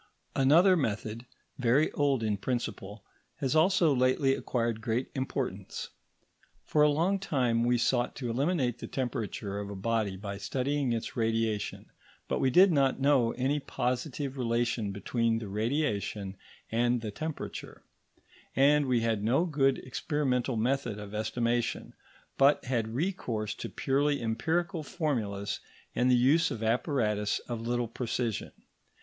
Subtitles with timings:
[0.35, 1.27] Another method,
[1.59, 3.05] very old in principle,
[3.35, 5.89] has also lately acquired great importance.
[6.65, 10.91] For a long time we sought to estimate the temperature of a body by studying
[10.91, 11.91] its radiation,
[12.27, 16.35] but we did not know any positive relation between this radiation
[16.71, 17.83] and the temperature,
[18.55, 21.93] and we had no good experimental method of estimation,
[22.39, 25.59] but had recourse to purely empirical formulas
[25.93, 28.51] and the use of apparatus of little precision.